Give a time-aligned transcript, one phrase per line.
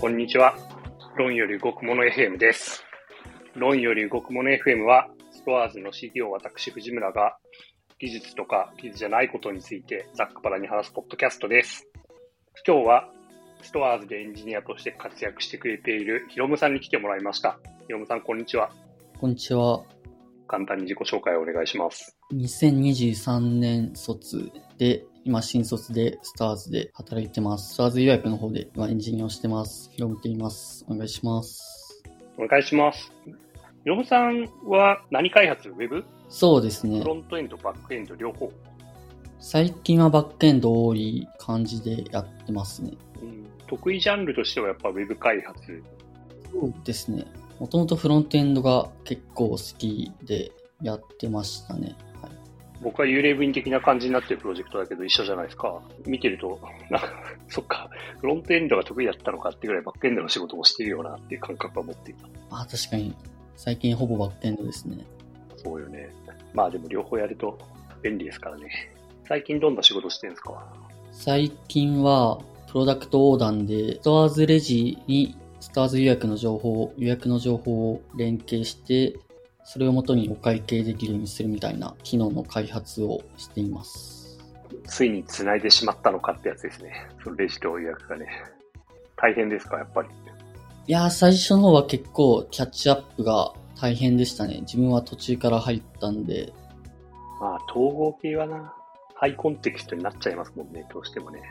[0.00, 0.54] こんにちは。
[1.16, 2.84] 論より動くもの FM です。
[3.56, 7.36] 論より動くもの FM は、ストアーズの CTO 私藤村が、
[7.98, 11.88] 技術とか技術じゃないことについてざっくばらに話すポッドキャストです。
[12.64, 13.08] 今日は、
[13.60, 17.58] ストアーズでエンジニアとして活躍してくれているヒロムさんに来てもらいました。
[17.88, 18.70] ヒロムさん、こんにちは。
[19.18, 19.82] こんにちは。
[20.46, 22.16] 簡単に自己紹介をお願いします。
[22.32, 27.74] 2023年卒で、今新卒でスターズで働いてます。
[27.74, 29.90] スターズ予約の方で今エンジニアをしてます。
[29.92, 30.84] ヒロムと言います。
[30.88, 32.02] お願いします。
[32.38, 33.12] お願いします。
[33.26, 33.32] ヒ
[33.84, 35.68] ロムさんは何開発？
[35.68, 36.04] ウェブ？
[36.28, 37.06] そうですねフ。
[37.06, 38.52] ロントエンド、バックエンド両方？
[39.40, 42.92] 最近はバックエンド多い感じでやってますね。
[43.22, 45.82] うん得意ジャンルとしてはやっぱウェブ開発？
[46.50, 47.26] そうですね。
[47.60, 51.96] もともとフロントエンドが結構好きでやってましたね。
[52.88, 55.80] はい、僕は幽霊部員的な感じになってるプロジェクトだけど一緒じゃないですか。
[56.06, 56.58] 見てると、
[56.90, 57.08] なんか、
[57.48, 57.88] そっか、
[58.20, 62.28] フロントエンドが得意だったのかってぐらいバックエンドの仕事もしてるよなっていう感覚は持っていた。
[62.50, 63.14] あ、確かに。
[63.56, 65.04] 最近ほぼバックエンドですね。
[65.56, 66.10] そうよね。
[66.54, 67.58] まあでも両方やると
[68.02, 68.68] 便利ですからね。
[69.26, 70.64] 最近どんな仕事してるんですか？
[71.12, 79.18] 最近は、プロダクト横断で、ストアーズレジにスターズ予約の情報、予約の情報を連携して、
[79.70, 84.38] それをもとにお会計できるようにするみたいな機能の開発をしています。
[84.86, 87.06] ついに繋いでしまったのかってやつですね。
[87.22, 88.28] そのレジと予約がね。
[89.16, 90.08] 大変ですか、やっぱり。
[90.86, 94.60] いやー、最初の方は結構キャッチアップが大変でしたね。
[94.60, 96.50] 自分は途中から入ったんで、
[97.38, 98.72] まあ、統合系はな、
[99.16, 101.42] ハイコンテクストになっちゃいますもんね、どうしてもね。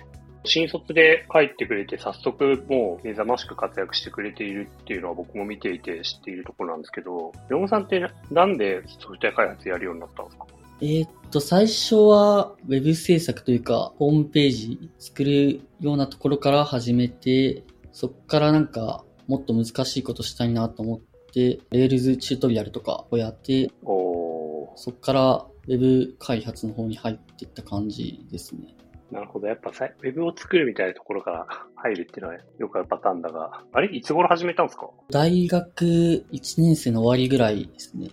[0.44, 10.46] 新卒で帰ってくれて、早速もう目覚ましく活躍してくれているっていうのは僕も見ていて知っているところなんですけど、山本さんってななんでソフトウェア開発やるようになったんですか？
[10.80, 21.00] えーっと、最初は Web 制作というか、ホームページ作るようなところから始めて、そっからなんか、もっと難しいことしたいなと思っ
[21.34, 28.76] て、Rails チュートリアルとかをやって、おそっから Web 開発の方に入っていった感じですね。
[29.12, 29.48] ー、なるほど。
[29.48, 33.88] やっぱさウェブを作るみたいなところから入るっていうのはよくあるパターンだが、あれ？
[33.96, 34.90] いつ頃始めたんですか？
[35.10, 38.10] 大学1年生の終わりぐらいですね。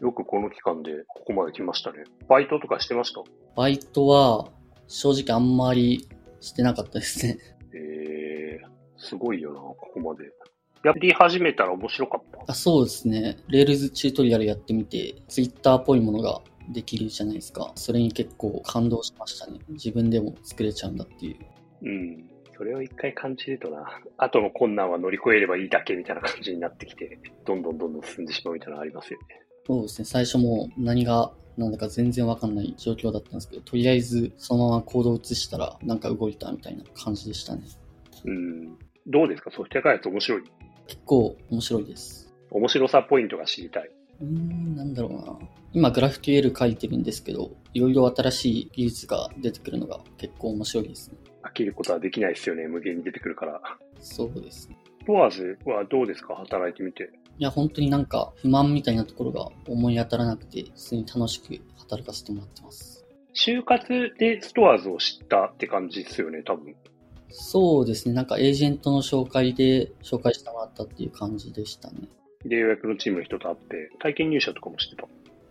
[0.00, 2.04] よくこの期間でここまで来ましたね。
[2.28, 3.22] バイトとかしてました？
[3.56, 4.50] バイトは
[4.86, 6.08] 正直あんまり
[6.40, 7.38] してなかったですね。
[7.72, 8.68] えー、
[8.98, 10.24] すごいよな、ここまで。
[10.84, 12.52] やり始めたら面白かった？
[12.52, 13.38] あそうですね。
[13.48, 17.72] Rails チュートリアルやってみて、Twitter っぽいものができるじゃないですか。
[17.74, 19.58] それに結構感動しましたね。
[19.68, 21.36] 自分でも作れちゃうんだっていう。
[21.82, 22.30] うん。
[22.56, 29.40] それを一回感じるとな、後の困難は乗り越えればいいだけみたいな感じになってきて、どんどんどんどん進んでしまうみたいなのありますよね。
[29.66, 30.04] そうですね。
[30.04, 37.62] 最初もう何がなんだか全然わかんない状況だったんですけど、とりあえずそのままコードを移したらなんか動いたみたいな感じでしたね。
[38.24, 38.78] うん。
[39.06, 39.50] どうですか？
[39.50, 40.42] ソフトウェア開発面白い？
[40.86, 42.32] 結構面白いです。
[42.50, 43.90] 面白さポイントが知りたい。
[44.20, 45.38] うーん、なんだろうな。
[45.72, 51.18] 今、グラフ QL 書いてるんですけど、いろいろ新しい技術が出てくるのが結構面白いですね。
[51.42, 52.66] 飽きることはできないですよね。
[52.68, 53.60] 無限に出てくるから。
[54.00, 54.76] そうですね。
[55.06, 56.34] トアーズはどうですか？
[56.36, 57.10] 働いてみて。
[57.38, 63.04] いや、本当になんか不満みたいなところが思い当たらなくて、普通に楽しく働かせてもらってます。
[63.34, 66.74] 就活でストアーズを知ったって感じですよね、多分。
[67.30, 68.14] そうですね。
[68.14, 72.08] なんかエージェントの紹介で紹介してもらったっていう感じでしたね。
[72.44, 75.06] で、予約のチームの人と会って、体験入社とかもしてた。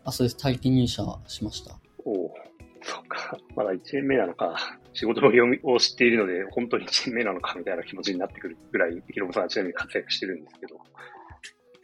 [0.05, 0.37] あ、そうです。
[0.37, 1.79] 体験入社しました。
[2.05, 2.33] おお、
[2.81, 3.37] そっか。
[3.55, 4.79] まだ1年目なのか。
[4.93, 10.79] 仕事の読みを知っているので、本当に1年目なのかみたいな気持ちになってくるぐらい、ヒロムさんはちなみに活躍してるんですけど。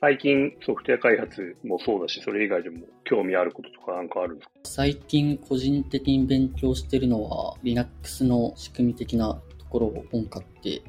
[0.01, 4.51] 最近、ソフトウェア開発もそうだし、それ以外でも興味あることとかなんかあるんですか？
[4.63, 10.81] 最近個人的に勉強してるのは、Linux の仕組み的なところを本買って、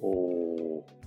[0.00, 0.08] お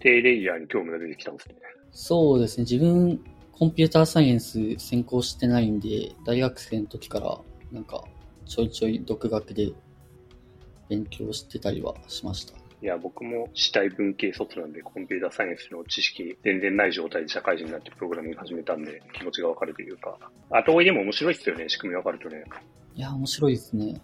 [0.04, 1.56] レイヤーに興味が出てきたんですね。
[1.92, 2.64] そうですね。
[2.64, 3.20] 自分、
[3.52, 7.40] コンピューターサイエンス専攻してないんで、大学生の時から、
[7.72, 8.04] なんか、
[8.46, 9.72] ちょいちょい独学で
[10.88, 12.58] 勉強してたりはしました。
[12.82, 20.18] いや、僕も主体文系卒なんで、コンピューターサイエンスの知識全然ない状態で社会人になってプログラミング始めたんで、気持ちがわかるというか。
[20.50, 22.46] 後追いでも面白いっすよね、仕組みわかるとね。
[22.96, 24.00] いや、面白いですね。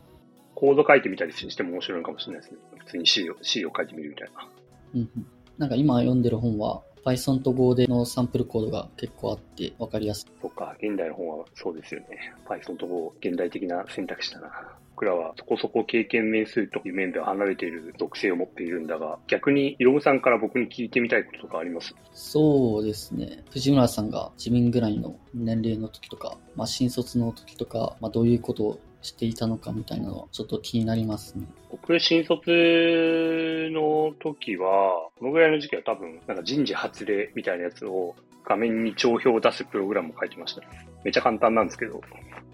[0.54, 2.60] コード書いてみたりしても面白いのかもしれないですね。
[2.80, 4.50] 普通に C を C を書いてみるみたいな。
[4.94, 5.28] うんうん。
[5.58, 10.32] なんか今読んでる本は、Python と Go でのサンプルコードが結構あって分かりやすい。
[10.42, 12.08] そっか、現代の本はそうですよね。
[12.48, 14.50] Python と Go、現代的な選択肢だな。
[14.96, 21.94] 僕らはそこそこ経験面数という面では離れている属性を持っているんだが、逆に、イロムさんから僕に聞いてみたいこととかあります？
[22.14, 23.44] そうですね。
[23.52, 31.46] 藤村さんが自分ぐらいの年齢の時とか、まあ、新卒の時とか、まあ、どういうことをしていたのかみたいなのはちょっと気になりますね。
[31.72, 40.62] 僕、新卒の時は、このぐらいの時期は多分、なんか人事発令みたいなやつを画面に帳票を出すプログラムを書いてました。
[41.04, 42.02] めっちゃ簡単なんですけど、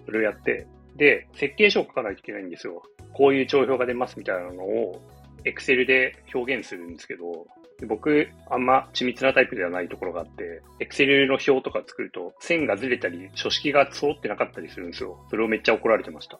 [0.04, 0.66] それをやって、
[0.96, 2.82] で、設計書を書かないといけないんですよ。
[3.14, 5.00] こういう帳票が出ますみたいなのを、
[5.44, 7.46] Excel で表現するんですけど、
[7.86, 15.18] 僕、あんま緻密なタイプではないところがあって、Excel の表とか作ると、線がずれたり、書式が揃ってなかったりするんですよ。
[15.30, 16.38] それをめっちゃ怒られてました。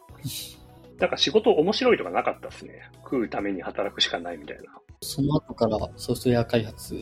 [0.99, 2.89] なんか仕事面白いとかなかったですね。
[3.03, 4.65] 食うために働くしかないみたいな。
[5.01, 6.95] その後からソフトウェア開発、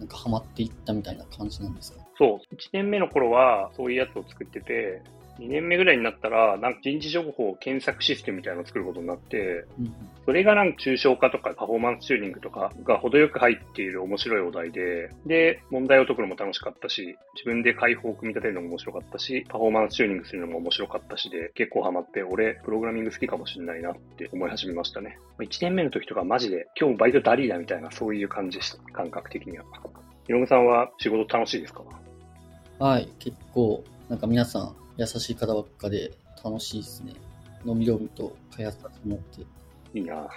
[0.00, 2.00] なんかハマっていったみたいな感じなんですか？
[2.18, 2.54] そう。
[2.54, 5.02] 1年目の頃はそういうやつを作ってて、
[5.38, 9.92] 2年目ぐらいになったら、なんか人事情報検索システムみたいなのを作ることになって、うん、
[10.24, 25.18] それがなんか抽象化とかパフォーマンスチューニングとかが程よく入っている面白いお題で、で、問題を解くのも楽しかったし、自分で解放を組み立てるのも面白かったし、パフォーマンスチューニングするのも面白かったしで、結構ハマって、俺、プログラミング好きかもしれないなって思い始めましたね。
[25.40, 28.78] 1年目の時とかマジで、今日バイトダリーだみたいな、そういう感じでした。
[28.92, 29.64] 感覚的には。
[30.26, 31.82] ひろむさんは仕事楽しいですか？
[32.78, 36.12] はい、結構、なんか皆さん、優しい方ばっかで
[36.44, 37.14] 楽しいですね。
[37.64, 39.98] のみろみと開発させてもらって。
[39.98, 40.28] いいな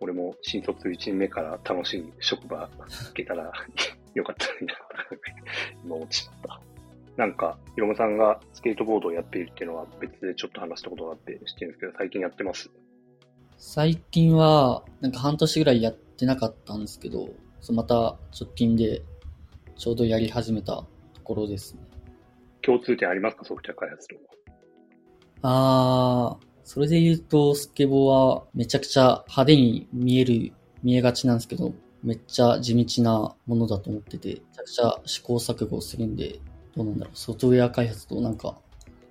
[0.00, 3.52] 俺も新卒1年目から楽しい職場行けたら
[4.14, 4.74] よかったな
[5.84, 6.60] 今落ちちゃった。
[7.16, 12.70] なんか、ひろむさんがスケートボードをやっているっていうのは別でちょっと話したことがあって知ってるんですけど、最近やってます？
[13.58, 17.28] 最近は、なんか半年ぐらいやってなかったんですけど、
[17.72, 19.02] また直近で
[19.76, 20.86] ちょうどやり始めたと
[21.22, 21.82] ころですね。
[22.62, 23.44] 共通点ありますか？
[23.44, 24.16] ソフトウェア開発と。
[25.42, 30.52] あー、それで言うと、スケボーはめちゃくちゃ派手に見える、
[30.82, 31.72] 見えがちなんですけど、
[32.02, 36.40] めっちゃ地道なものだと思ってて、めちゃくちゃ試行錯誤するんで、
[36.76, 38.58] どうなんだろう、ソフトウェア開発となんか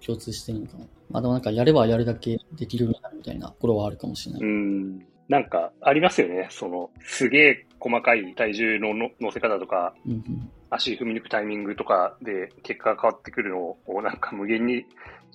[0.06, 0.86] 共通してるのかな。
[1.10, 4.42] まあでもなんかやればやるだけできるようになるみたいなところはあるかもしれない。
[4.44, 5.00] うん。
[5.28, 6.48] なんかありますよね。
[6.52, 14.86] その、すげえ細かい体重のの乗せ方とか、うんうん足踏み抜くタイミングとかで結果が変わってくるのをなんか無限に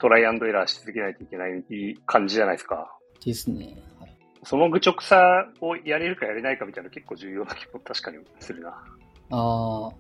[0.01, 1.65] トライアンドエラーし続けないといけない
[2.07, 2.97] 感じじゃないですか。
[3.25, 3.77] ですね。
[3.99, 8.71] はい、その愚直さをやれるかやれないかみたいな結構重要な気も確かにするな。
[8.71, 9.91] ああ。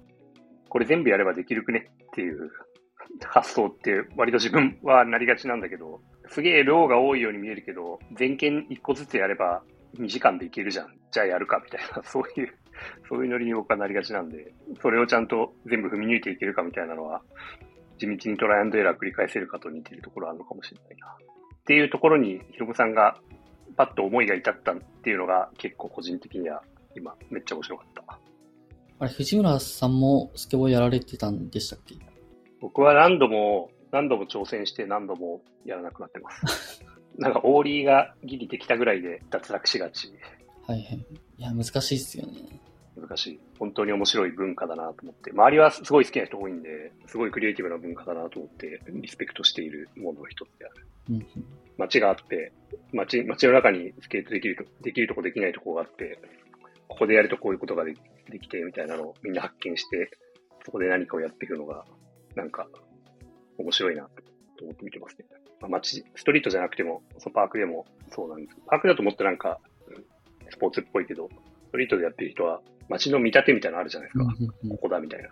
[0.68, 2.50] これ全部やればできるくねっていう
[3.24, 9.62] 発想って割と自分はなりがちなんだけど、すげえ量が多いように見えるけど、全件1個ずつやれば
[9.94, 10.94] 2時間でいけるじゃん。
[11.10, 12.54] じゃあやるかみたいな、 そういう
[13.08, 17.22] そういうノリに僕はなりがちなんで、それをちゃんと全部踏み抜いていけるかみたいなのは、
[17.98, 21.06] 地道にトライアンドエラー繰り返せるかと似てるところあるのかもしれないな。
[21.08, 23.18] っていうところに、ひろこさんが
[23.76, 26.62] パッと思いが至ったっていうのが結構個人的には
[26.96, 28.20] 今めっちゃ面白かった。
[28.98, 31.94] あれ、藤村さんもスケボーやられてたんでしたっけ？
[32.60, 36.84] 僕は何度も、何度も挑戦して何度もやらなくなってます。
[37.18, 40.12] なんか、オーリーがギリできたぐらいで脱落しがち。
[40.66, 41.06] はいはい。
[41.38, 42.60] いや、難しいっすよね。
[42.96, 43.40] 難しい。
[43.58, 45.30] 本当に面白い文化だなと思って。
[45.30, 50.86] 周りはすごい好きな人多いんで、すごいクリエイティブな文化だなと思って、リスペクトしているものの一つである。
[51.10, 51.26] うん、
[51.76, 52.52] 街があって、
[52.92, 56.18] 街、街の中にスケートできると、できるとこできないとこがあって、
[56.88, 57.94] ここでやるとこういうことがで
[58.30, 60.10] できて、みたいなのをみんな発見して、
[60.64, 61.84] そこで何かをやっていくのが、
[62.34, 62.68] なんか、
[63.58, 64.04] 面白いな
[64.56, 65.26] と思って見てますね。
[65.64, 68.56] まあ、街、ストリートじゃなくても、そのパークでもそうなんです。
[68.66, 69.60] パークだともっとなんか、
[70.50, 71.28] スポーツっぽいけど、
[71.68, 74.54] ストリートでやってる人は、街の見立てみたいなのあるじゃないですか。
[74.70, 75.28] ここだみたいな。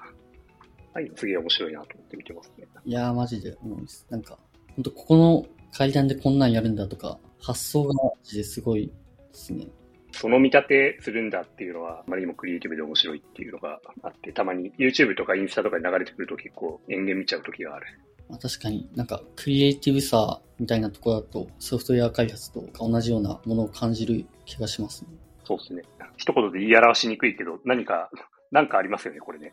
[0.94, 2.66] はい、すげえ面白いなと思って見てますね。
[2.84, 3.86] いやー、マジで思うん。
[4.10, 4.38] なんか、
[4.74, 8.92] 本当ここの階段でこんなんやるんだとか、発想がマジですごいで
[9.32, 9.68] すね。
[10.12, 17.86] その見立てするんだっていうのは、あまりにもクリエイティブで面白いっていうのがあって、たまに YouTube とかインスタとかに流れてくると結構延々見ちゃう時がある。
[18.32, 25.08] まあ、確かになんかクリエイティブさみたいなところだとソフトウェア開発と同じようなものを感じる気がしますね。
[25.44, 25.82] そうですね。
[26.16, 28.10] 一言で言い表しにくいけど、何か、
[28.50, 29.52] 何かありますよね、これね。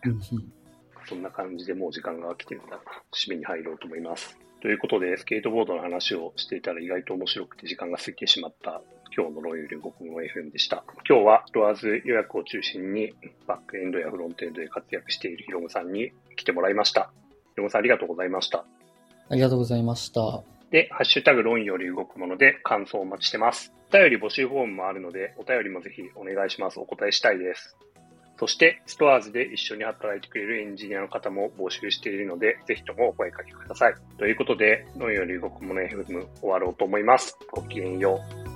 [1.10, 2.80] そんな感じでもう時間が来てるんだ。
[3.12, 4.40] 締めに入ろうと思います。
[4.62, 8.82] ということで、スケートボードの話をしていたら意外と面白くて時間が過ぎてしまった
[9.18, 10.84] 今日のロイヤル5分の FM でした。
[11.10, 13.14] 今日はドアーズ予約を中心に
[13.48, 17.12] バックエンドやフロントエンドで活躍しているヒロムさんに来てもらいました。
[17.60, 18.66] ヒロムさんありがとうございました。
[19.30, 20.44] ありがとうございました。
[20.72, 23.74] で、ハッシュタグ論より動くもので感想をお待ちしてます。
[23.92, 26.80] お便り募集フォームもあるので、お便りもぜひお願いします。
[26.80, 27.76] お答えしたいです。
[28.40, 33.96] そして、ストアーズで一緒に働いてくれるエンジニアの方も募集しているので、ぜひともお声かけください。
[34.18, 37.38] ということで、論より動くもの FM 終わろうと思います。
[37.52, 38.49] ごきげんよう。